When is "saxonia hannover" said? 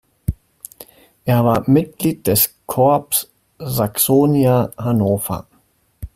3.59-5.45